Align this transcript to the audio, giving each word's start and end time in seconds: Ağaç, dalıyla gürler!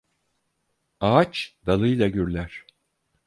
Ağaç, 0.99 1.57
dalıyla 1.65 2.07
gürler! 2.07 2.65